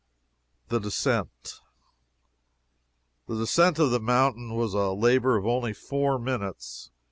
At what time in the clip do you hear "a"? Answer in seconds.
4.73-4.93